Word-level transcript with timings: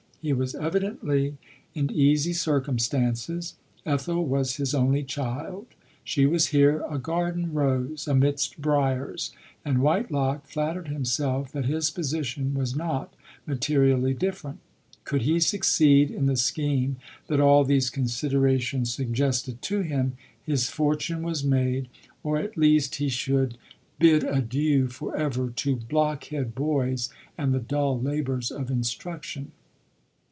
He 0.23 0.33
was 0.33 0.53
evidently 0.53 1.39
in 1.73 1.91
easy 1.91 2.33
circumstances— 2.33 3.55
Ethel 3.87 4.23
was 4.23 4.57
his 4.57 4.75
only 4.75 5.01
child. 5.03 5.65
She 6.03 6.27
was 6.27 6.49
here 6.49 6.83
a 6.87 6.99
garden 6.99 7.55
rose 7.55 8.07
amidst 8.07 8.61
briars, 8.61 9.33
and 9.65 9.81
Whitelock 9.81 10.45
flat 10.45 10.75
tered 10.75 10.89
himself 10.89 11.51
that 11.53 11.65
his 11.65 11.89
position 11.89 12.53
was 12.53 12.75
not 12.75 13.15
materi 13.47 13.91
ally 13.97 14.13
different. 14.13 14.59
Could 15.05 15.23
he 15.23 15.39
succeed 15.39 16.11
in 16.11 16.27
the 16.27 16.35
scheme 16.37 16.97
that 17.25 17.39
all 17.41 17.63
these 17.63 17.89
considerations 17.89 18.93
suggested 18.93 19.63
to 19.63 19.79
him, 19.81 20.03
LODORE. 20.09 20.43
his 20.45 20.69
fortune 20.69 21.23
was 21.23 21.43
made, 21.43 21.89
or, 22.21 22.37
at 22.37 22.55
least, 22.55 22.97
he 22.97 23.09
should 23.09 23.57
bid 23.97 24.23
adieu 24.23 24.87
for 24.87 25.17
ever 25.17 25.49
to 25.49 25.75
blockhead 25.77 26.53
boys 26.53 27.09
and 27.39 27.55
the 27.55 27.59
dull 27.59 27.99
labours 27.99 28.51
of 28.51 28.69
instruction. 28.69 29.51